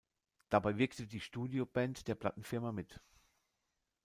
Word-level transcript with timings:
Dabei 0.49 0.79
wirkte 0.79 1.05
die 1.05 1.19
Studioband 1.21 2.07
der 2.07 2.15
Plattenfirma 2.15 2.71
mit. 2.71 2.99